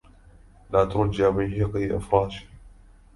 [0.69, 2.47] لا ترج يا بيهقي إفراشي